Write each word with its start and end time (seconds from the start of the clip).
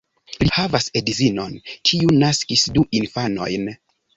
Li 0.43 0.47
havas 0.55 0.87
edzinon, 1.01 1.53
kiu 1.91 2.17
naskis 2.25 2.67
du 2.79 2.87
infanojn. 3.03 3.71